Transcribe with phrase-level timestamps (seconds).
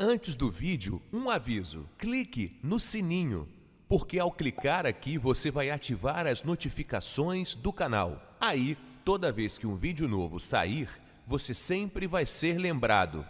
[0.00, 3.48] Antes do vídeo, um aviso: clique no sininho,
[3.88, 8.36] porque ao clicar aqui você vai ativar as notificações do canal.
[8.40, 10.88] Aí, toda vez que um vídeo novo sair,
[11.26, 13.26] você sempre vai ser lembrado.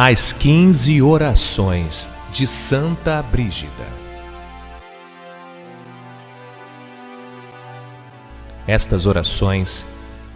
[0.00, 3.88] As 15 orações de Santa Brígida.
[8.64, 9.84] Estas orações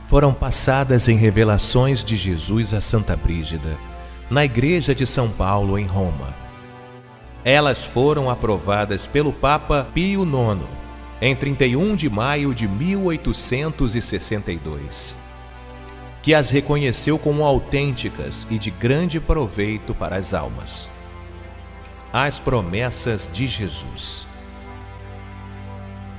[0.09, 3.79] foram passadas em revelações de Jesus a Santa Brígida,
[4.29, 6.35] na Igreja de São Paulo, em Roma.
[7.45, 10.67] Elas foram aprovadas pelo Papa Pio IX
[11.21, 15.22] em 31 de maio de 1862
[16.23, 20.89] que as reconheceu como autênticas e de grande proveito para as almas.
[22.13, 24.25] As promessas de Jesus.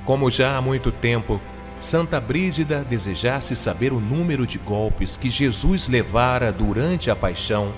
[0.04, 1.40] Como já há muito tempo,
[1.80, 7.72] Santa Brígida desejasse saber o número de golpes que Jesus levara durante a paixão,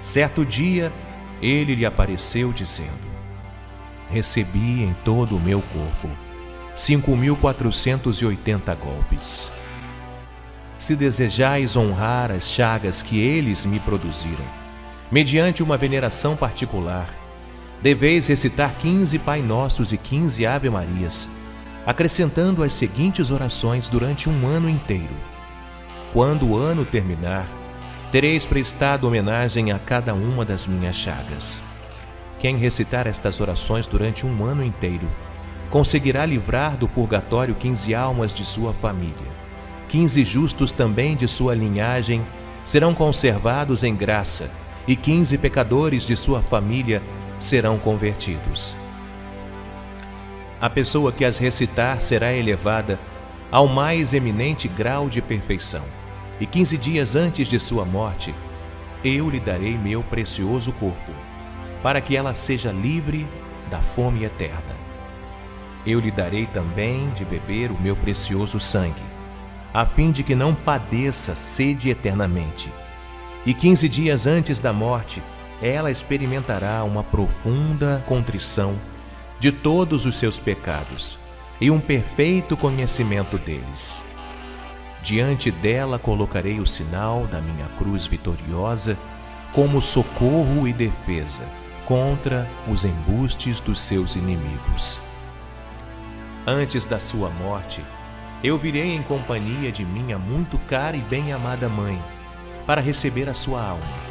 [0.00, 0.92] certo dia
[1.40, 3.12] ele lhe apareceu dizendo:
[4.10, 6.08] Recebi em todo o meu corpo
[6.76, 9.61] 5.480 golpes
[10.82, 14.44] se desejais honrar as chagas que eles me produziram.
[15.12, 17.08] Mediante uma veneração particular,
[17.80, 21.28] deveis recitar quinze Pai Nossos e quinze Ave Marias,
[21.86, 25.14] acrescentando as seguintes orações durante um ano inteiro.
[26.12, 27.46] Quando o ano terminar,
[28.10, 31.60] tereis prestado homenagem a cada uma das minhas chagas.
[32.40, 35.08] Quem recitar estas orações durante um ano inteiro,
[35.70, 39.31] conseguirá livrar do purgatório quinze almas de sua família
[39.92, 42.24] quinze justos também de sua linhagem
[42.64, 44.50] serão conservados em graça,
[44.88, 47.02] e quinze pecadores de sua família
[47.38, 48.74] serão convertidos.
[50.58, 52.98] A pessoa que as recitar será elevada
[53.50, 55.84] ao mais eminente grau de perfeição,
[56.40, 58.34] e quinze dias antes de sua morte,
[59.04, 61.12] eu lhe darei meu precioso corpo,
[61.82, 63.26] para que ela seja livre
[63.70, 64.74] da fome eterna.
[65.84, 69.11] Eu lhe darei também de beber o meu precioso sangue
[69.72, 72.72] a fim de que não padeça sede eternamente.
[73.44, 75.22] E quinze dias antes da morte,
[75.60, 78.74] ela experimentará uma profunda contrição
[79.40, 81.18] de todos os seus pecados
[81.60, 84.00] e um perfeito conhecimento deles.
[85.02, 88.96] Diante dela colocarei o sinal da minha cruz vitoriosa
[89.52, 91.44] como socorro e defesa
[91.86, 95.00] contra os embustes dos seus inimigos.
[96.46, 97.84] Antes da sua morte,
[98.42, 102.02] eu virei em companhia de minha muito cara e bem-amada mãe,
[102.66, 104.02] para receber a sua alma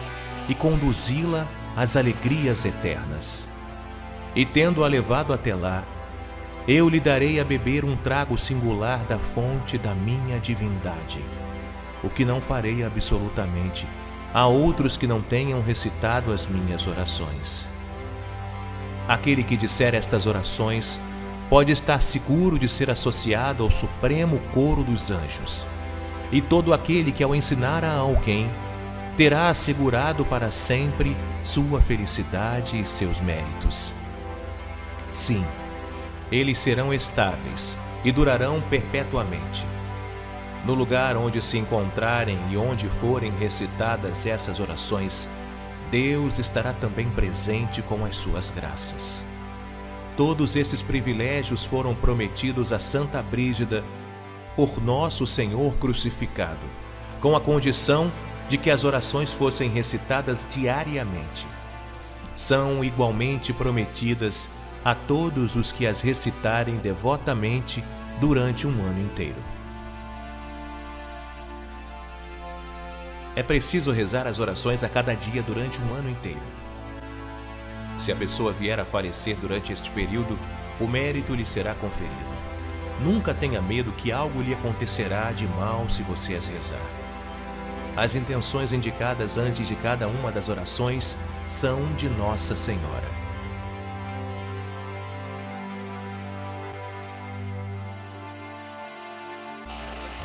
[0.47, 3.47] e conduzi-la às alegrias eternas.
[4.35, 5.83] E tendo-a levado até lá,
[6.67, 11.23] eu lhe darei a beber um trago singular da fonte da minha divindade,
[12.03, 13.87] o que não farei absolutamente
[14.33, 17.67] a outros que não tenham recitado as minhas orações.
[19.07, 20.99] Aquele que disser estas orações
[21.51, 25.65] pode estar seguro de ser associado ao supremo coro dos anjos.
[26.31, 28.49] E todo aquele que ao ensinar a alguém
[29.17, 31.13] terá assegurado para sempre
[31.43, 33.91] sua felicidade e seus méritos.
[35.11, 35.45] Sim,
[36.31, 37.75] eles serão estáveis
[38.05, 39.67] e durarão perpetuamente.
[40.65, 45.27] No lugar onde se encontrarem e onde forem recitadas essas orações,
[45.91, 49.30] Deus estará também presente com as suas graças.
[50.21, 53.83] Todos esses privilégios foram prometidos a Santa Brígida
[54.55, 56.63] por nosso Senhor crucificado,
[57.19, 58.11] com a condição
[58.47, 61.47] de que as orações fossem recitadas diariamente.
[62.35, 64.47] São igualmente prometidas
[64.85, 67.83] a todos os que as recitarem devotamente
[68.19, 69.43] durante um ano inteiro.
[73.35, 76.61] É preciso rezar as orações a cada dia durante um ano inteiro.
[77.97, 80.37] Se a pessoa vier a falecer durante este período,
[80.79, 82.31] o mérito lhe será conferido.
[82.99, 86.81] Nunca tenha medo que algo lhe acontecerá de mal se você as rezar.
[87.95, 93.09] As intenções indicadas antes de cada uma das orações são de Nossa Senhora.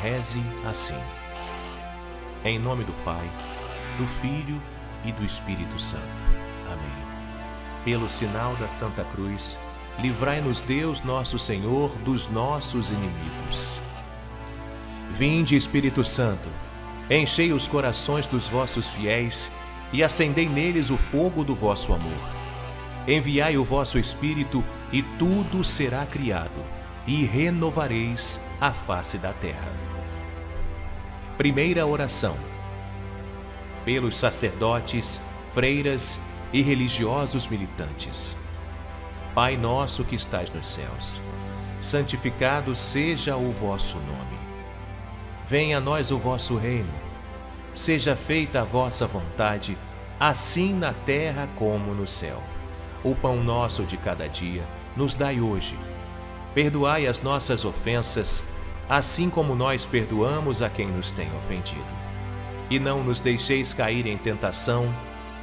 [0.01, 0.93] Reze assim.
[2.45, 3.29] Em nome do Pai,
[3.97, 4.61] do Filho
[5.03, 6.36] e do Espírito Santo.
[7.83, 9.57] Pelo sinal da Santa Cruz,
[9.99, 13.79] livrai-nos Deus nosso Senhor dos nossos inimigos.
[15.15, 16.49] Vinde, Espírito Santo,
[17.09, 19.49] enchei os corações dos vossos fiéis
[19.91, 22.37] e acendei neles o fogo do vosso amor.
[23.07, 26.61] Enviai o vosso Espírito, e tudo será criado,
[27.05, 29.71] e renovareis a face da terra.
[31.37, 32.35] Primeira oração.
[33.85, 35.21] Pelos sacerdotes,
[35.53, 36.19] freiras
[36.51, 38.35] e religiosos militantes.
[39.33, 41.21] Pai nosso que estais nos céus,
[41.79, 44.37] santificado seja o vosso nome.
[45.47, 46.93] Venha a nós o vosso reino.
[47.73, 49.77] Seja feita a vossa vontade,
[50.19, 52.41] assim na terra como no céu.
[53.03, 55.77] O pão nosso de cada dia nos dai hoje.
[56.53, 58.43] Perdoai as nossas ofensas,
[58.89, 61.85] assim como nós perdoamos a quem nos tem ofendido.
[62.69, 64.91] E não nos deixeis cair em tentação,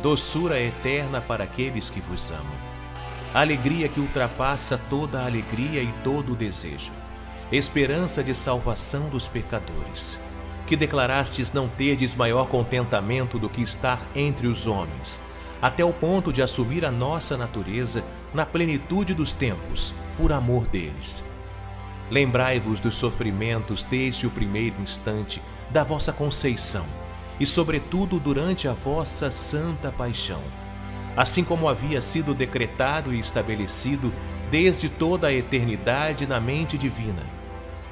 [0.00, 2.56] doçura eterna para aqueles que vos amam,
[3.34, 6.92] alegria que ultrapassa toda a alegria e todo o desejo,
[7.50, 10.18] esperança de salvação dos pecadores,
[10.66, 15.20] que declarastes não terdes maior contentamento do que estar entre os homens,
[15.60, 18.02] até o ponto de assumir a nossa natureza
[18.32, 21.22] na plenitude dos tempos, por amor deles.
[22.10, 25.40] Lembrai-vos dos sofrimentos desde o primeiro instante
[25.70, 26.84] da vossa conceição
[27.38, 30.42] e, sobretudo, durante a vossa santa paixão,
[31.16, 34.12] assim como havia sido decretado e estabelecido
[34.50, 37.26] desde toda a eternidade na mente divina.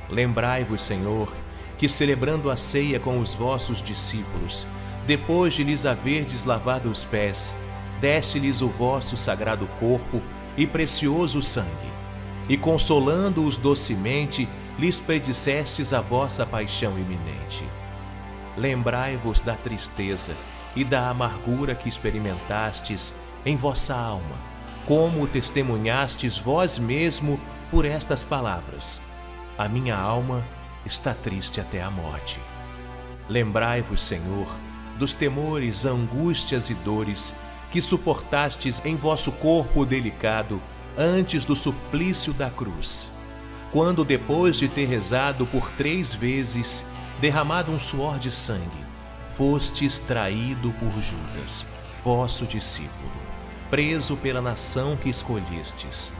[0.08, 1.32] Lembrai-vos, Senhor,
[1.78, 4.66] que celebrando a ceia com os vossos discípulos,
[5.06, 7.56] depois de lhes haverdes lavado os pés,
[8.00, 10.22] deste-lhes o vosso sagrado corpo
[10.56, 11.90] e precioso sangue,
[12.48, 14.48] e consolando-os docemente,
[14.78, 17.64] lhes predissestes a vossa paixão iminente.
[18.60, 20.36] Lembrai-vos da tristeza
[20.76, 23.14] e da amargura que experimentastes
[23.44, 24.36] em vossa alma,
[24.84, 27.40] como testemunhastes vós mesmo
[27.70, 29.00] por estas palavras:
[29.56, 30.46] A minha alma
[30.84, 32.38] está triste até a morte.
[33.30, 34.46] Lembrai-vos, Senhor,
[34.98, 37.32] dos temores, angústias e dores
[37.72, 40.60] que suportastes em vosso corpo delicado
[40.98, 43.08] antes do suplício da cruz,
[43.72, 46.84] quando depois de ter rezado por três vezes,
[47.20, 48.84] derramado um suor de sangue,
[49.32, 51.66] fostes traído por Judas,
[52.02, 53.12] vosso discípulo,
[53.68, 56.10] preso pela nação que escolhestes,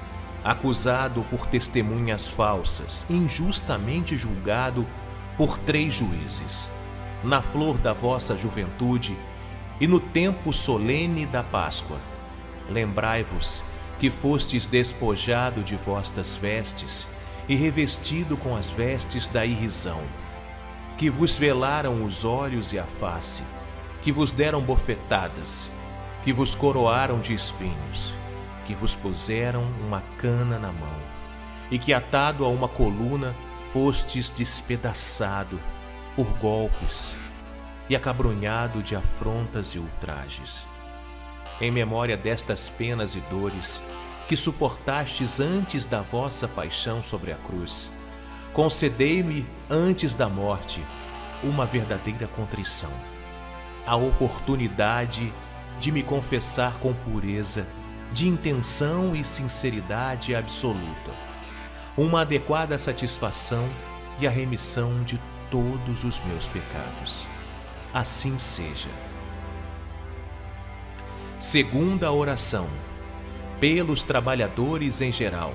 [0.45, 4.87] acusado por testemunhas falsas, injustamente julgado
[5.39, 6.71] por três juízes.
[7.25, 9.17] Na flor da vossa juventude,
[9.81, 11.99] e no tempo solene da Páscoa,
[12.69, 13.63] lembrai-vos
[13.99, 17.09] que fostes despojado de vossas vestes
[17.49, 20.03] e revestido com as vestes da irrisão,
[21.01, 23.43] que vos velaram os olhos e a face,
[24.03, 25.73] que vos deram bofetadas,
[26.23, 28.15] que vos coroaram de espinhos,
[28.67, 31.01] que vos puseram uma cana na mão,
[31.71, 33.35] e que atado a uma coluna
[33.73, 35.59] fostes despedaçado
[36.15, 37.17] por golpes
[37.89, 40.67] e acabrunhado de afrontas e ultrajes.
[41.63, 43.81] Em memória destas penas e dores
[44.29, 47.91] que suportastes antes da vossa paixão sobre a cruz,
[48.53, 50.85] concedei-me antes da morte
[51.43, 52.91] uma verdadeira contrição,
[53.87, 55.33] a oportunidade
[55.79, 57.67] de me confessar com pureza,
[58.13, 61.13] de intenção e sinceridade absoluta,
[61.97, 63.67] uma adequada satisfação
[64.19, 67.27] e a remissão de todos os meus pecados
[67.93, 68.89] assim seja.
[71.39, 72.69] Segunda oração,
[73.59, 75.55] pelos trabalhadores em geral.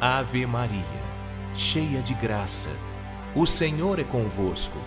[0.00, 0.84] Ave Maria,
[1.54, 2.70] cheia de graça,
[3.34, 4.78] o Senhor é convosco.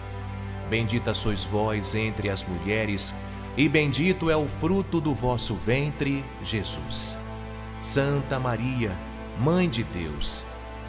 [0.69, 3.15] Bendita sois vós entre as mulheres,
[3.55, 7.17] e bendito é o fruto do vosso ventre, Jesus.
[7.81, 8.97] Santa Maria,
[9.39, 10.43] Mãe de Deus,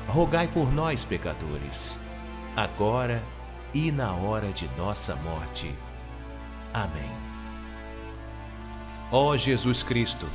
[0.07, 1.99] rogai por nós, pecadores
[2.59, 3.23] agora
[3.73, 5.73] e na hora de nossa morte.
[6.75, 7.11] Amém.
[9.13, 10.27] Ó Jesus Cristo,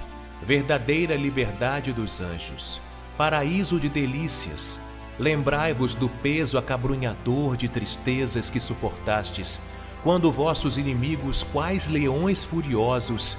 [0.42, 2.82] verdadeira liberdade dos anjos,
[3.18, 4.80] paraíso de delícias,
[5.20, 9.60] lembrai-vos do peso acabrunhador de tristezas que suportastes,
[10.04, 13.38] quando vossos inimigos, quais leões furiosos,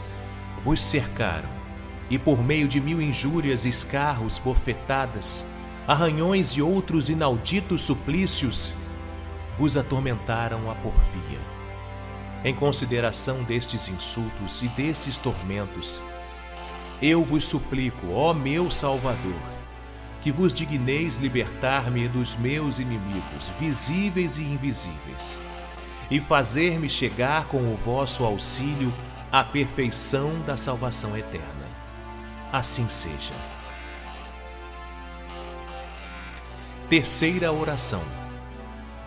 [0.63, 1.49] vos cercaram,
[2.09, 5.45] e por meio de mil injúrias, escarros, bofetadas,
[5.87, 8.73] arranhões e outros inauditos suplícios,
[9.59, 11.41] vos atormentaram a porfia.
[12.45, 16.01] Em consideração destes insultos e destes tormentos,
[17.03, 19.54] eu vos suplico, ó meu Salvador,
[20.25, 25.39] que vos digneis libertar-me dos meus inimigos, visíveis e invisíveis,
[26.11, 28.91] e fazer-me chegar com o vosso auxílio
[29.31, 31.69] à perfeição da salvação eterna.
[32.51, 33.35] Assim seja.
[36.89, 38.03] Terceira oração.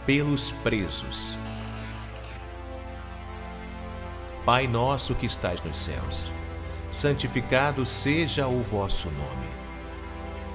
[0.05, 1.35] Pelos presos.
[4.45, 6.31] Pai nosso que estais nos céus,
[6.91, 9.66] santificado seja o vosso nome.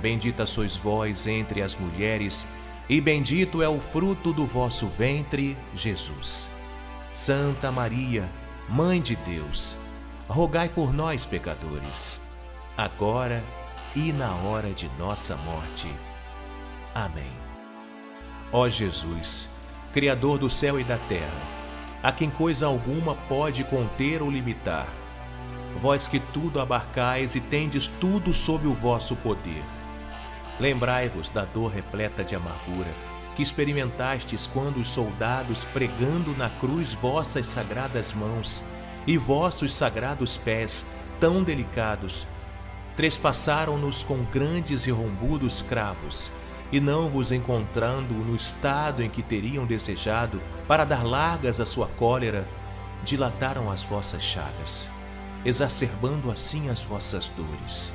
[0.00, 2.46] Bendita sois vós entre as mulheres,
[2.88, 6.48] e bendito é o fruto do vosso ventre, Jesus.
[7.12, 8.30] Santa Maria,
[8.68, 9.76] Mãe de Deus,
[10.28, 12.20] rogai por nós, pecadores,
[12.76, 13.42] agora
[13.96, 15.88] e na hora de nossa morte.
[16.94, 17.32] Amém.
[18.52, 19.48] Ó Jesus,
[19.92, 21.42] Criador do céu e da terra,
[22.02, 24.86] a quem coisa alguma pode conter ou limitar,
[25.80, 29.64] vós que tudo abarcais e tendes tudo sob o vosso poder,
[30.58, 32.94] lembrai-vos da dor repleta de amargura
[33.38, 38.60] que experimentastes quando os soldados, pregando na cruz vossas sagradas mãos
[39.06, 40.84] e vossos sagrados pés,
[41.20, 42.26] tão delicados,
[42.96, 46.32] trespassaram-nos com grandes e rombudos cravos
[46.72, 51.86] e não vos encontrando no estado em que teriam desejado para dar largas à sua
[51.86, 52.44] cólera,
[53.04, 54.88] dilataram as vossas chagas,
[55.44, 57.92] exacerbando assim as vossas dores.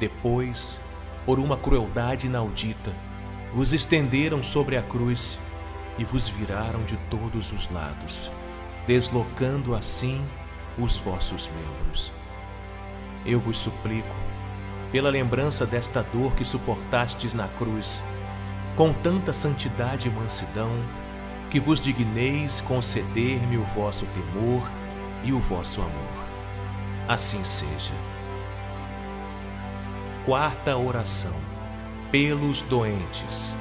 [0.00, 0.80] Depois,
[1.28, 2.90] por uma crueldade inaudita,
[3.52, 5.38] vos estenderam sobre a cruz
[5.98, 8.30] e vos viraram de todos os lados,
[8.86, 10.26] deslocando assim
[10.78, 12.10] os vossos membros.
[13.26, 14.08] Eu vos suplico,
[14.90, 18.02] pela lembrança desta dor que suportastes na cruz,
[18.74, 20.72] com tanta santidade e mansidão,
[21.50, 24.66] que vos digneis conceder-me o vosso temor
[25.22, 26.24] e o vosso amor.
[27.06, 28.07] Assim seja.
[30.28, 31.32] Quarta oração.
[32.12, 33.56] Pelos doentes.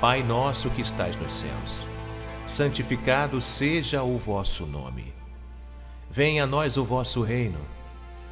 [0.00, 1.88] Pai nosso que estais nos céus,
[2.46, 5.12] santificado seja o vosso nome.
[6.08, 7.58] Venha a nós o vosso reino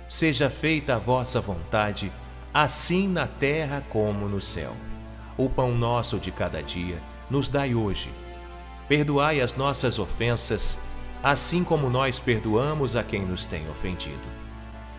[0.08, 2.12] Seja feita a vossa vontade,
[2.54, 4.76] assim na terra como no céu.
[5.36, 8.12] O pão nosso de cada dia nos dai hoje.
[8.86, 10.78] Perdoai as nossas ofensas,
[11.20, 14.43] assim como nós perdoamos a quem nos tem ofendido.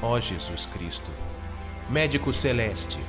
[0.00, 1.10] Ó Jesus Cristo,
[1.90, 3.00] médico celeste,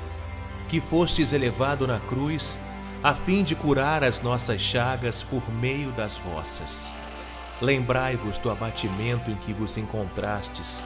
[0.67, 2.57] que fostes elevado na cruz
[3.03, 6.91] a fim de curar as nossas chagas por meio das vossas.
[7.61, 10.81] Lembrai-vos do abatimento em que vos encontrastes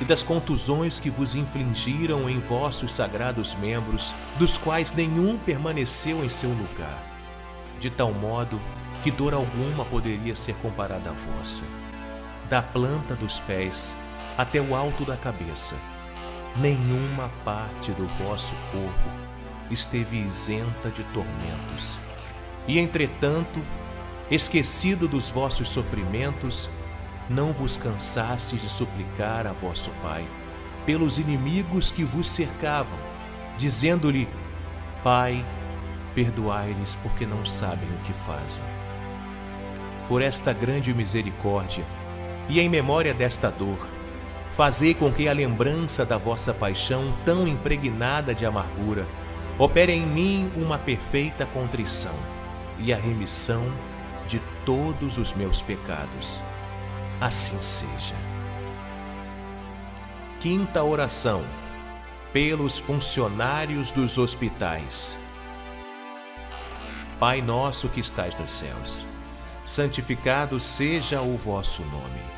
[0.00, 6.28] e das contusões que vos infligiram em vossos sagrados membros, dos quais nenhum permaneceu em
[6.28, 7.02] seu lugar,
[7.80, 8.60] de tal modo
[9.02, 11.64] que dor alguma poderia ser comparada à vossa.
[12.48, 13.96] Da planta dos pés
[14.38, 15.74] até o alto da cabeça,
[16.56, 19.10] nenhuma parte do vosso corpo
[19.68, 21.98] esteve isenta de tormentos.
[22.68, 23.60] E entretanto,
[24.30, 26.70] esquecido dos vossos sofrimentos,
[27.28, 30.24] não vos cansastes de suplicar a vosso Pai
[30.86, 32.98] pelos inimigos que vos cercavam,
[33.56, 34.28] dizendo-lhe:
[35.02, 35.44] Pai,
[36.14, 38.64] perdoai-lhes porque não sabem o que fazem.
[40.06, 41.84] Por esta grande misericórdia
[42.48, 43.97] e em memória desta dor,
[44.58, 49.06] Fazei com que a lembrança da vossa paixão tão impregnada de amargura
[49.56, 52.12] opere em mim uma perfeita contrição
[52.76, 53.64] e a remissão
[54.26, 56.40] de todos os meus pecados.
[57.20, 58.16] Assim seja.
[60.40, 61.44] Quinta oração.
[62.32, 65.20] Pelos funcionários dos hospitais.
[67.20, 69.06] Pai nosso que estais nos céus,
[69.64, 72.37] santificado seja o vosso nome.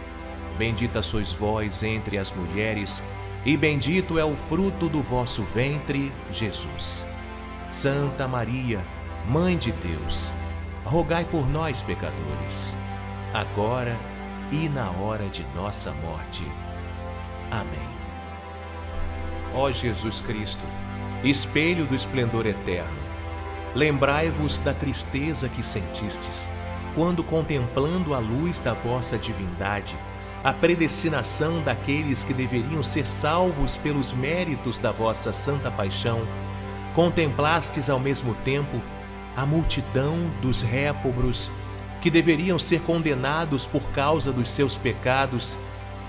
[0.57, 3.01] Bendita sois vós entre as mulheres,
[3.45, 7.05] e bendito é o fruto do vosso ventre, Jesus.
[7.69, 8.85] Santa Maria,
[9.27, 10.31] Mãe de Deus,
[10.83, 12.73] rogai por nós, pecadores,
[13.33, 13.97] agora
[14.51, 16.43] e na hora de nossa morte.
[17.49, 17.89] Amém.
[19.53, 20.65] Ó Jesus Cristo,
[21.23, 22.99] espelho do esplendor eterno,
[23.75, 26.47] lembrai-vos da tristeza que sentistes
[26.95, 29.97] quando, contemplando a luz da vossa divindade,
[30.43, 36.21] a predestinação daqueles que deveriam ser salvos pelos méritos da vossa santa paixão,
[36.95, 38.81] contemplastes ao mesmo tempo
[39.35, 41.51] a multidão dos réprobos
[42.01, 45.55] que deveriam ser condenados por causa dos seus pecados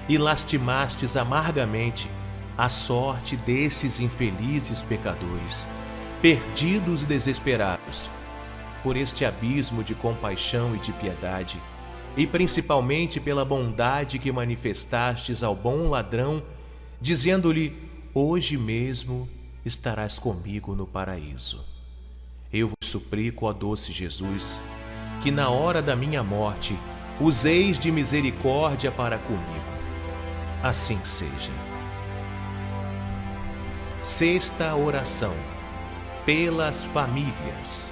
[0.09, 2.11] e lastimastes amargamente
[2.57, 5.67] a sorte destes infelizes pecadores,
[6.21, 8.11] perdidos e desesperados,
[8.83, 11.61] por este abismo de compaixão e de piedade,
[12.17, 16.43] e principalmente pela bondade que manifestastes ao bom ladrão,
[17.01, 17.77] dizendo-lhe:
[18.15, 19.29] Hoje mesmo
[19.65, 21.65] estarás comigo no paraíso.
[22.53, 24.61] Eu vos suplico, ó doce Jesus,
[25.23, 26.77] que na hora da minha morte
[27.19, 29.73] useis de misericórdia para comigo.
[30.63, 31.53] Assim seja.
[34.03, 35.35] Sexta oração
[36.27, 37.92] pelas famílias.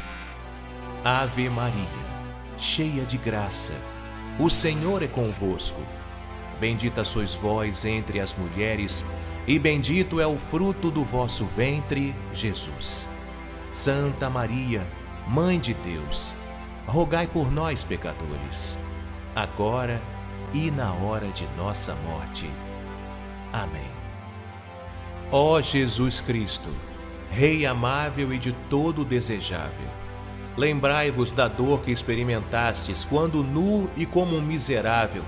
[1.03, 1.87] Ave Maria,
[2.57, 3.73] cheia de graça,
[4.37, 5.81] o Senhor é convosco.
[6.59, 9.03] Bendita sois vós entre as mulheres,
[9.47, 13.07] e bendito é o fruto do vosso ventre, Jesus.
[13.71, 14.87] Santa Maria,
[15.27, 16.33] Mãe de Deus,
[16.85, 18.77] rogai por nós, pecadores,
[19.35, 19.99] agora
[20.53, 22.47] e na hora de nossa morte.
[23.51, 23.89] Amém.
[25.31, 26.69] Ó Jesus Cristo,
[27.31, 29.87] Rei amável e de todo desejável,
[30.57, 35.23] Lembrai-vos da dor que experimentastes quando, nu e como um miserável,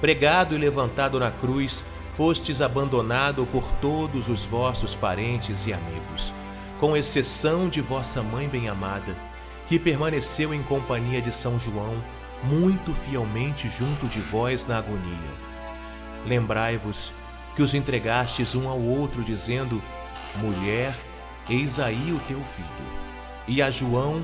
[0.00, 1.84] pregado e levantado na cruz,
[2.16, 6.32] fostes abandonado por todos os vossos parentes e amigos,
[6.78, 9.16] com exceção de vossa mãe bem-amada,
[9.68, 11.94] que permaneceu em companhia de São João,
[12.42, 15.44] muito fielmente junto de vós na agonia.
[16.26, 17.12] Lembrai-vos
[17.56, 19.82] que os entregastes um ao outro, dizendo:
[20.36, 20.94] Mulher,
[21.48, 22.66] eis aí o teu filho,
[23.46, 24.22] e a João,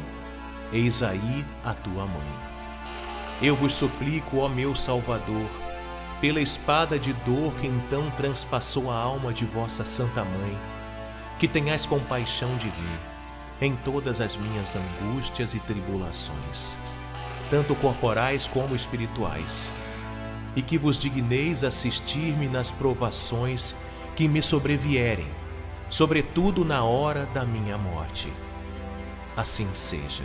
[0.73, 2.51] Eis aí a tua mãe.
[3.43, 5.49] Eu vos suplico, ó meu Salvador,
[6.21, 10.59] pela espada de dor que então transpassou a alma de vossa Santa Mãe,
[11.39, 12.99] que tenhais compaixão de mim
[13.61, 16.75] em todas as minhas angústias e tribulações,
[17.51, 19.71] tanto corporais como espirituais,
[20.57, 23.75] e que vos digneis assistir-me nas provações
[24.17, 25.29] que me sobrevierem,
[25.89, 28.33] sobretudo na hora da minha morte.
[29.37, 30.25] Assim seja.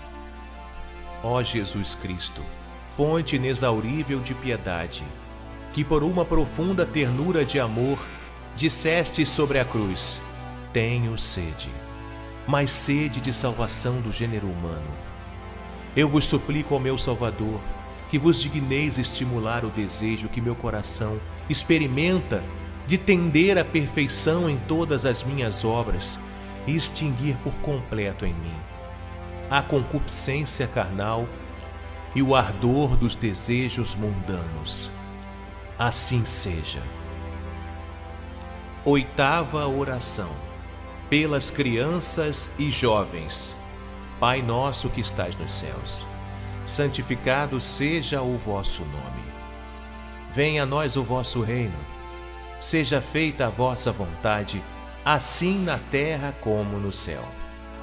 [1.23, 2.41] Ó Jesus Cristo,
[2.87, 5.03] fonte inexaurível de piedade,
[5.71, 7.99] que por uma profunda ternura de amor
[8.55, 10.19] disseste sobre a cruz:
[10.73, 11.69] Tenho sede,
[12.47, 14.89] mas sede de salvação do gênero humano.
[15.95, 17.59] Eu vos suplico, ó meu Salvador,
[18.09, 22.43] que vos digneis estimular o desejo que meu coração experimenta
[22.87, 26.17] de tender à perfeição em todas as minhas obras
[26.65, 28.70] e extinguir por completo em mim
[29.51, 31.27] a concupiscência carnal
[32.15, 34.89] e o ardor dos desejos mundanos.
[35.77, 36.81] Assim seja.
[38.85, 40.31] Oitava oração.
[41.09, 43.53] Pelas crianças e jovens.
[44.21, 46.07] Pai nosso que estás nos céus,
[46.65, 49.23] santificado seja o vosso nome.
[50.31, 51.77] Venha a nós o vosso reino.
[52.57, 54.63] Seja feita a vossa vontade,
[55.03, 57.40] assim na terra como no céu.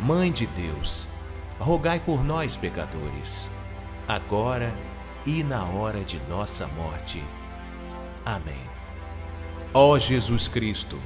[0.00, 1.08] Mãe de Deus,
[1.58, 3.50] rogai por nós, pecadores,
[4.06, 4.72] agora
[5.26, 7.20] e na hora de nossa morte.
[8.24, 8.62] Amém.
[9.74, 10.96] Ó Jesus Cristo,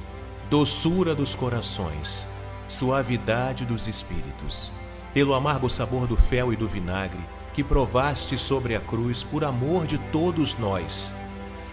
[0.47, 2.27] doçura dos corações,
[2.67, 4.71] suavidade dos espíritos,
[5.11, 9.87] pelo amargo sabor do fel e do vinagre que provaste sobre a cruz por amor
[9.87, 11.11] de todos nós,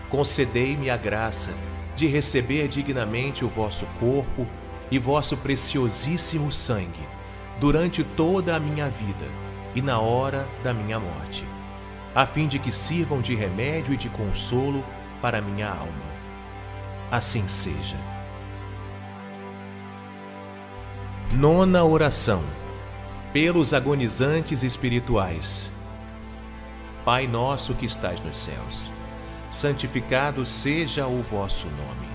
[0.08, 1.52] concedei-me a graça
[1.94, 4.46] de receber dignamente o vosso corpo
[4.90, 7.06] e vosso preciosíssimo sangue
[7.60, 9.26] durante toda a minha vida
[9.74, 11.46] e na hora da minha morte,
[12.14, 14.84] a fim de que sirvam de remédio e de consolo
[15.22, 16.10] para minha alma.
[17.10, 17.96] Assim seja.
[21.32, 22.42] Nona oração.
[23.32, 25.70] Pelos agonizantes espirituais.
[27.04, 28.90] Pai nosso que estás nos céus,
[29.50, 32.08] santificado seja o vosso nome.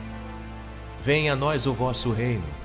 [1.02, 2.65] Venha a nós o vosso reino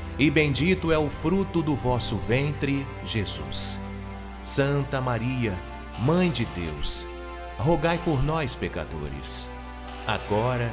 [0.21, 3.75] e bendito é o fruto do vosso ventre, Jesus.
[4.43, 5.57] Santa Maria,
[5.97, 7.03] Mãe de Deus,
[7.57, 9.49] rogai por nós, pecadores,
[10.05, 10.71] agora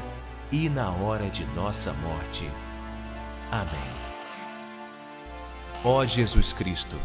[0.53, 2.47] e na hora de nossa morte.
[3.51, 3.91] Amém.
[5.83, 6.99] Ó Jesus Cristo,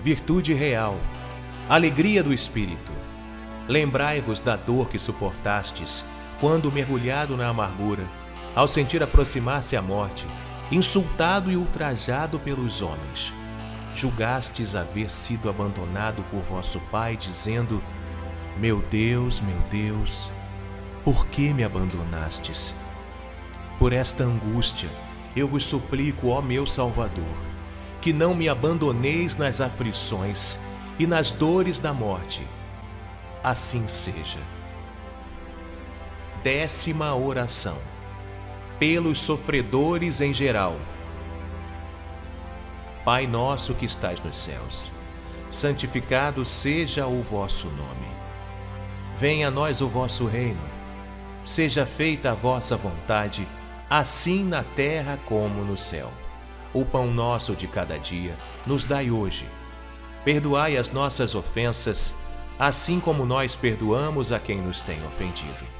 [0.00, 0.96] virtude real,
[1.68, 2.92] alegria do Espírito,
[3.68, 6.02] lembrai-vos da dor que suportastes
[6.40, 8.08] quando mergulhado na amargura,
[8.56, 10.26] ao sentir aproximar-se a morte,
[10.70, 13.32] insultado e ultrajado pelos homens.
[13.94, 17.82] Julgastes haver sido abandonado por vosso Pai, dizendo:
[18.56, 20.30] Meu Deus, meu Deus,
[21.04, 22.72] por que me abandonastes?
[23.78, 24.88] Por esta angústia,
[25.34, 27.36] eu vos suplico, ó meu Salvador,
[28.00, 30.56] que não me abandoneis nas aflições
[30.98, 32.46] e nas dores da morte.
[33.42, 34.38] Assim seja.
[36.42, 37.76] Décima oração
[38.80, 40.74] pelos sofredores em geral.
[43.04, 44.90] Pai nosso que estás nos céus,
[45.50, 48.08] santificado seja o vosso nome.
[49.18, 50.62] Venha a nós o vosso reino.
[51.44, 53.46] Seja feita a vossa vontade,
[53.88, 56.10] assim na terra como no céu.
[56.72, 58.34] O pão nosso de cada dia
[58.66, 59.46] nos dai hoje.
[60.24, 62.14] Perdoai as nossas ofensas,
[62.58, 65.79] assim como nós perdoamos a quem nos tem ofendido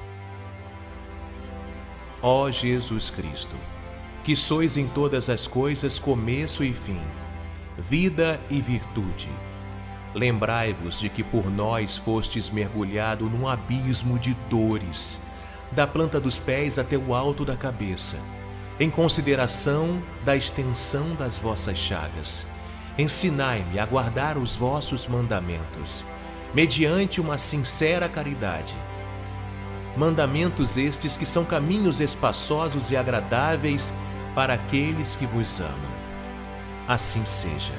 [2.21, 3.55] Ó Jesus Cristo,
[4.23, 7.01] que sois em todas as coisas começo e fim,
[7.77, 9.29] vida e virtude,
[10.13, 15.19] lembrai-vos de que por nós fostes mergulhado num abismo de dores,
[15.71, 18.17] da planta dos pés até o alto da cabeça
[18.81, 22.47] em consideração da extensão das vossas chagas.
[22.97, 26.03] Ensinai-me a guardar os vossos mandamentos,
[26.51, 28.75] mediante uma sincera caridade.
[29.95, 33.93] Mandamentos estes que são caminhos espaçosos e agradáveis
[34.33, 35.91] para aqueles que vos amam.
[36.87, 37.73] Assim seja.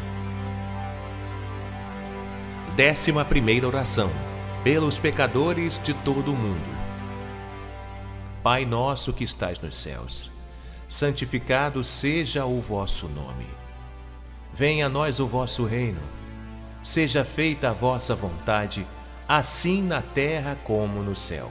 [2.77, 4.11] Décima primeira oração.
[4.63, 6.83] Pelos pecadores de todo o mundo.
[8.43, 10.31] Pai nosso que estais nos céus,
[10.89, 13.47] santificado seja o vosso nome.
[14.53, 16.01] Venha a nós o vosso reino.
[16.83, 18.87] Seja feita a vossa vontade,
[19.29, 21.51] assim na terra como no céu.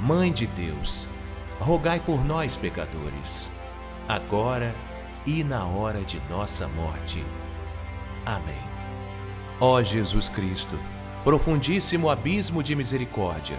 [0.00, 1.06] Mãe de Deus,
[1.58, 3.48] rogai por nós, pecadores,
[4.06, 4.74] agora
[5.24, 7.24] e na hora de nossa morte.
[8.26, 8.62] Amém.
[9.58, 10.78] Ó Jesus Cristo,
[11.24, 13.58] profundíssimo abismo de misericórdia,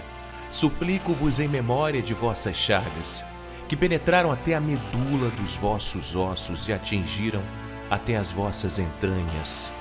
[0.52, 3.26] suplico-vos em memória de vossas chagas
[3.67, 7.41] que penetraram até a medula dos vossos ossos e atingiram
[7.89, 9.71] até as vossas entranhas,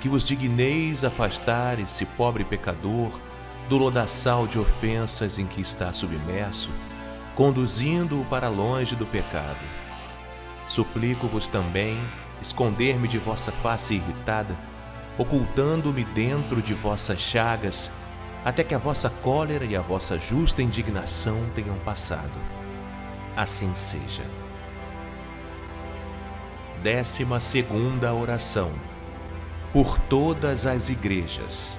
[0.00, 3.10] que vos digneis afastar esse pobre pecador
[3.68, 6.70] do lodaçal de ofensas em que está submerso,
[7.34, 9.64] conduzindo-o para longe do pecado.
[10.66, 12.00] Suplico-vos também
[12.40, 14.56] esconder-me de vossa face irritada,
[15.18, 17.90] ocultando-me dentro de vossas chagas,
[18.44, 22.56] até que a vossa cólera e a vossa justa indignação tenham passado
[23.36, 24.24] assim seja.
[26.82, 28.72] Décima segunda oração.
[29.72, 31.78] Por todas as igrejas.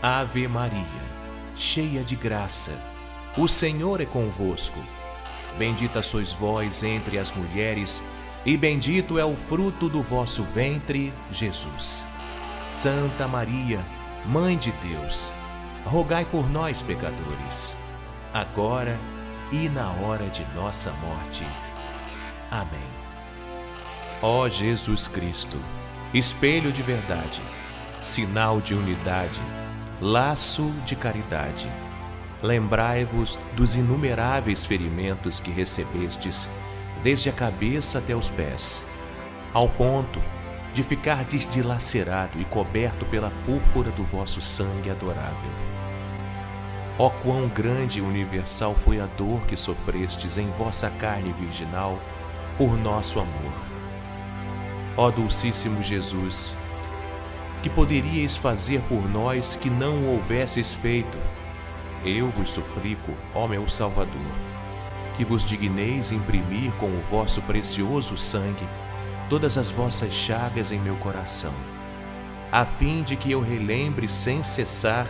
[0.00, 0.84] Ave Maria,
[1.56, 2.70] cheia de graça,
[3.36, 4.78] o Senhor é convosco.
[5.58, 8.00] Bendita sois vós entre as mulheres,
[8.46, 12.04] e bendito é o fruto do vosso ventre, Jesus.
[12.70, 13.84] Santa Maria,
[14.24, 15.32] Mãe de Deus,
[15.84, 17.74] rogai por nós, pecadores,
[18.32, 18.96] agora
[19.50, 21.44] e na hora de nossa morte.
[22.52, 22.88] Amém.
[24.22, 25.58] Ó Jesus Cristo,
[26.14, 27.42] espelho de verdade,
[28.00, 29.40] sinal de unidade,
[30.00, 31.70] laço de caridade,
[32.42, 36.48] lembrai-vos dos inumeráveis ferimentos que recebestes,
[37.02, 38.82] desde a cabeça até os pés,
[39.52, 40.20] ao ponto
[40.72, 45.68] de ficar dilacerado e coberto pela púrpura do vosso sangue adorável
[47.00, 51.96] Ó quão grande e universal foi a dor que sofrestes em vossa carne virginal
[52.56, 53.52] por nosso amor.
[54.96, 56.56] Ó Dulcíssimo Jesus,
[57.62, 61.18] que poderíeis fazer por nós que não o houvesses feito?
[62.04, 64.32] Eu vos suplico, ó meu Salvador,
[65.16, 68.66] que vos digneis imprimir com o vosso precioso sangue
[69.28, 71.52] todas as vossas chagas em meu coração,
[72.52, 75.06] a fim de que eu relembre sem cessar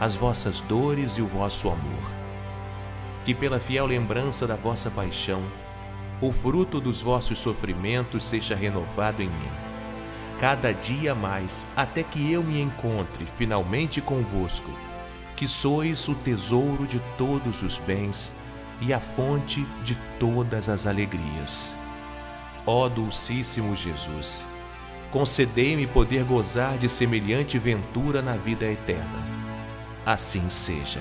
[0.00, 2.18] as vossas dores e o vosso amor.
[3.24, 5.42] Que pela fiel lembrança da vossa paixão,
[6.20, 9.67] o fruto dos vossos sofrimentos seja renovado em mim,
[10.40, 14.70] cada dia mais, até que eu me encontre finalmente convosco,
[15.36, 18.32] que sois o tesouro de todos os bens
[18.80, 21.74] e a fonte de todas as alegrias.
[22.66, 24.44] Ó Dulcíssimo Jesus,
[25.10, 29.38] concedei-me poder gozar de semelhante ventura na vida eterna
[30.08, 31.00] assim seja.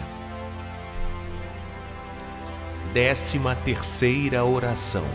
[2.93, 5.05] Décima terceira oração.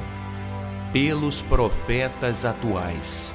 [0.92, 3.34] pelos profetas atuais.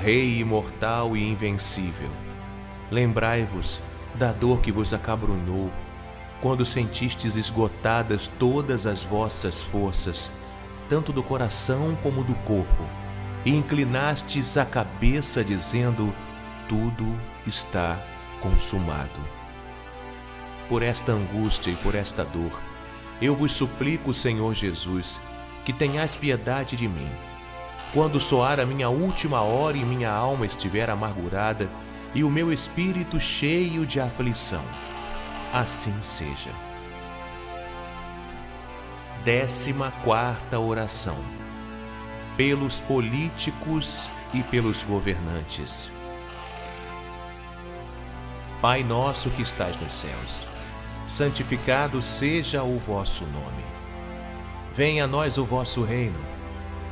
[0.00, 2.10] Rei imortal e invencível,
[2.88, 3.80] lembrai-vos
[4.14, 5.72] da dor que vos acabrunhou
[6.40, 10.30] quando sentistes esgotadas todas as vossas forças,
[10.88, 12.84] tanto do coração como do corpo,
[13.44, 16.14] e inclinastes a cabeça dizendo:
[16.68, 17.98] Tudo está
[18.40, 19.20] consumado.
[20.68, 22.62] Por esta angústia e por esta dor,
[23.20, 25.20] eu vos suplico, Senhor Jesus,
[25.64, 27.10] que tenhais piedade de mim.
[27.92, 31.70] Quando soar a minha última hora e minha alma estiver amargurada
[32.14, 34.64] e o meu espírito cheio de aflição,
[35.52, 36.50] assim seja.
[39.24, 41.16] Décima quarta oração.
[42.36, 45.90] Pelos políticos e pelos governantes.
[48.60, 50.46] Pai nosso que estás nos céus,
[51.06, 53.64] santificado seja o vosso nome.
[54.74, 56.37] Venha a nós o vosso reino.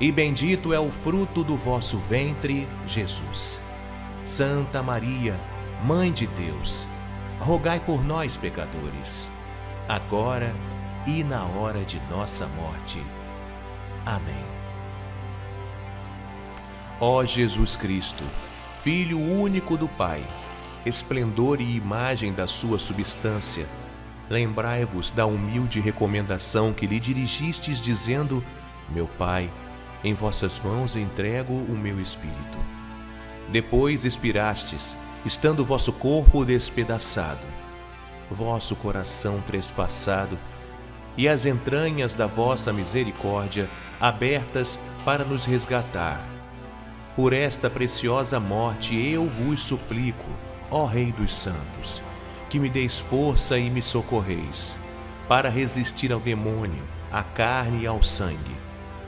[0.00, 3.60] e bendito é o fruto do vosso ventre, Jesus.
[4.24, 5.38] Santa Maria,
[5.84, 6.86] Mãe de Deus,
[7.38, 9.28] rogai por nós, pecadores,
[9.88, 10.54] agora
[11.06, 13.02] e na hora de nossa morte.
[14.06, 14.44] Amém.
[17.00, 18.24] Ó Jesus Cristo,
[18.78, 20.26] Filho único do Pai,
[20.86, 23.66] esplendor e imagem da sua substância,
[24.28, 28.44] lembrai-vos da humilde recomendação que lhe dirigistes, dizendo:
[28.88, 29.50] Meu Pai,
[30.04, 32.58] em vossas mãos entrego o meu espírito.
[33.50, 37.46] Depois expirastes, estando vosso corpo despedaçado,
[38.30, 40.38] vosso coração trespassado,
[41.16, 43.68] e as entranhas da vossa misericórdia
[44.00, 46.20] abertas para nos resgatar.
[47.16, 50.26] Por esta preciosa morte eu vos suplico,
[50.70, 52.02] ó Rei dos Santos,
[52.50, 54.76] que me deis força e me socorreis,
[55.28, 58.63] para resistir ao demônio, à carne e ao sangue,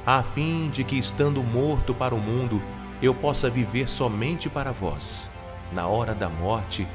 [0.07, 2.63] a fim de que, estando morto para o mundo,
[3.03, 5.29] eu possa viver somente para vós.
[5.73, 6.87] Na hora da morte,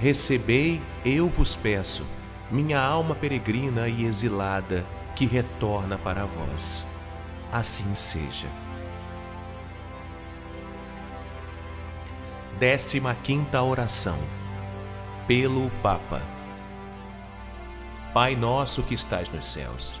[0.00, 2.06] recebei, eu vos peço,
[2.50, 6.86] minha alma peregrina e exilada, que retorna para vós.
[7.52, 8.48] Assim seja.
[12.58, 14.18] Décima quinta oração.
[15.26, 16.22] Pelo Papa.
[18.14, 20.00] Pai nosso que estais nos céus,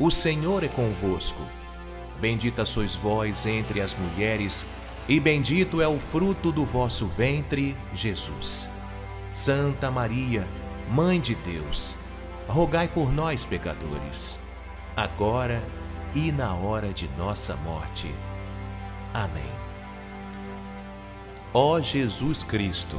[0.00, 1.42] o Senhor é convosco.
[2.18, 4.64] Bendita sois vós entre as mulheres,
[5.06, 8.66] e bendito é o fruto do vosso ventre, Jesus.
[9.30, 10.48] Santa Maria,
[10.90, 11.94] Mãe de Deus,
[12.48, 14.38] rogai por nós, pecadores,
[14.96, 15.62] agora
[16.14, 18.12] e na hora de nossa morte.
[19.12, 19.52] Amém.
[21.52, 22.98] Ó Jesus Cristo,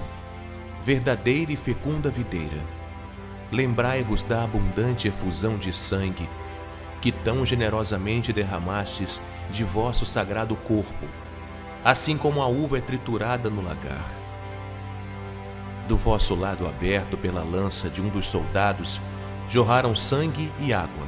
[0.84, 2.62] verdadeira e fecunda videira,
[3.52, 6.30] lembrai-vos da abundante efusão de sangue
[7.02, 9.20] que tão generosamente derramastes
[9.52, 11.06] de vosso sagrado corpo,
[11.84, 14.06] assim como a uva é triturada no lagar.
[15.88, 19.02] Do vosso lado aberto pela lança de um dos soldados,
[19.50, 21.08] jorraram sangue e água,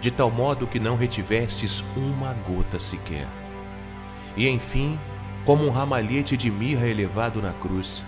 [0.00, 3.26] de tal modo que não retivestes uma gota sequer.
[4.36, 5.00] E enfim,
[5.44, 8.02] como um ramalhete de mirra elevado na cruz,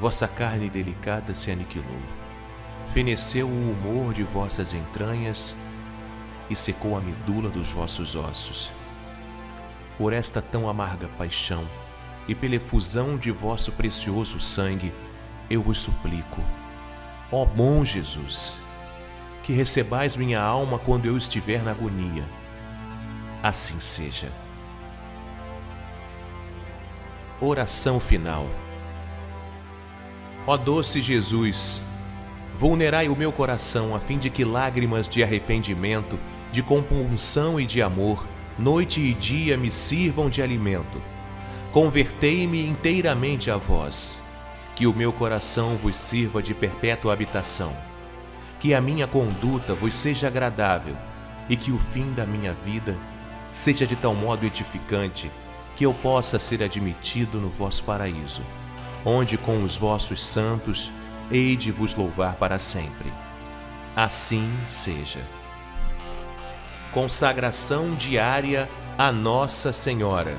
[0.00, 2.02] vossa carne delicada se aniquilou.
[2.92, 5.56] Feneceu o humor de vossas entranhas
[6.50, 8.70] e secou a medula dos vossos ossos.
[9.96, 11.66] Por esta tão amarga paixão
[12.26, 14.92] e pela efusão de vosso precioso sangue,
[15.48, 16.42] eu vos suplico,
[17.30, 18.56] ó bom Jesus,
[19.42, 22.24] que recebais minha alma quando eu estiver na agonia.
[23.42, 24.32] Assim seja.
[27.40, 28.48] Oração final.
[30.46, 31.82] Ó doce Jesus,
[32.58, 36.18] vulnerai o meu coração a fim de que lágrimas de arrependimento,
[36.54, 41.02] de compunção e de amor, noite e dia me sirvam de alimento.
[41.72, 44.22] Convertei-me inteiramente a vós,
[44.76, 47.76] que o meu coração vos sirva de perpétua habitação,
[48.60, 50.96] que a minha conduta vos seja agradável
[51.48, 52.96] e que o fim da minha vida
[53.50, 55.32] seja de tal modo edificante
[55.74, 58.42] que eu possa ser admitido no vosso paraíso,
[59.04, 60.92] onde com os vossos santos
[61.32, 63.12] hei de vos louvar para sempre.
[63.96, 65.18] Assim seja.
[66.94, 70.38] Consagração diária a Nossa Senhora.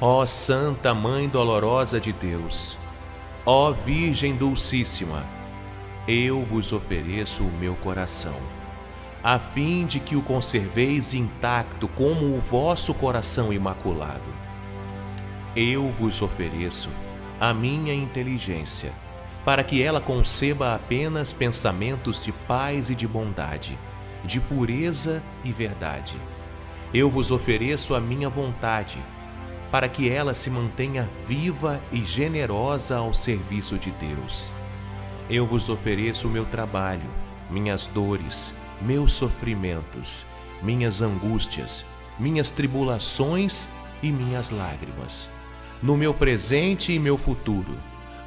[0.00, 2.78] Ó Santa Mãe Dolorosa de Deus,
[3.44, 5.22] ó Virgem Dulcíssima,
[6.08, 8.34] eu vos ofereço o meu coração
[9.22, 14.34] a fim de que o conserveis intacto como o vosso coração imaculado.
[15.54, 16.90] Eu vos ofereço
[17.38, 18.90] a minha inteligência,
[19.44, 23.78] para que ela conceba apenas pensamentos de paz e de bondade,
[24.24, 26.20] de pureza e verdade.
[26.94, 29.02] Eu vos ofereço a minha vontade,
[29.70, 34.52] para que ela se mantenha viva e generosa ao serviço de Deus.
[35.30, 37.08] Eu vos ofereço o meu trabalho,
[37.50, 38.52] minhas dores,
[38.82, 40.26] meus sofrimentos,
[40.62, 41.86] minhas angústias,
[42.18, 43.68] minhas tribulações
[44.02, 45.28] e minhas lágrimas,
[45.82, 47.76] no meu presente e meu futuro,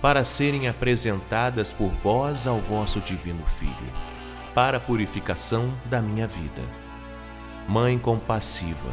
[0.02, 3.92] para serem apresentadas por vós ao vosso Divino Filho,
[4.56, 6.64] para a purificação da minha vida.
[7.68, 8.90] Mãe compassiva,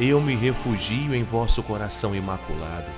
[0.00, 2.88] eu me refugio em vosso coração imaculado,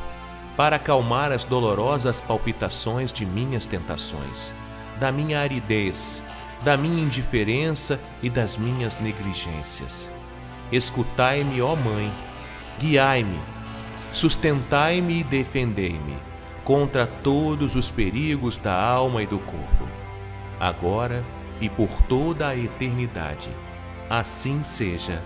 [0.57, 4.55] para acalmar as dolorosas palpitações de minhas tentações,
[5.01, 6.23] da minha aridez,
[6.63, 10.09] da minha indiferença e das minhas negligências.
[10.71, 12.13] Escutai-me, ó Mãe,
[12.79, 13.41] guiai-me,
[14.13, 16.17] sustentai-me e defendei-me
[16.63, 19.89] contra todos os perigos da alma e do corpo,
[20.61, 21.25] agora
[21.61, 23.51] e por toda a eternidade.
[24.09, 25.23] Assim seja.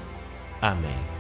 [0.61, 1.18] Amém.